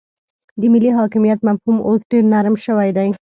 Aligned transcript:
د 0.59 0.61
ملي 0.73 0.91
حاکمیت 0.97 1.39
مفهوم 1.47 1.77
اوس 1.87 2.01
ډیر 2.11 2.23
نرم 2.33 2.55
شوی 2.65 2.89
دی 2.97 3.09